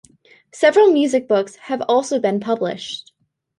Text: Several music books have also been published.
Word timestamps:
Several 0.51 0.91
music 0.91 1.27
books 1.27 1.57
have 1.57 1.83
also 1.87 2.17
been 2.19 2.39
published. 2.39 3.11